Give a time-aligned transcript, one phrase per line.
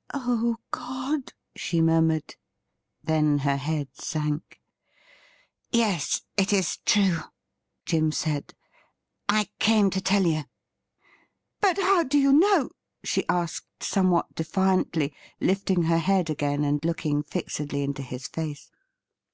[0.12, 2.36] 'Oh God!' she murmured;
[3.02, 4.60] then her head sank.'
[5.72, 7.22] Yes, it is true,'
[7.86, 8.54] Jim said.'
[9.30, 10.44] I came to tell you.''
[11.62, 12.72] But how do you know T
[13.04, 18.70] she asked, somewhat defiantly, lifting her head again, and looking fixedly into his face.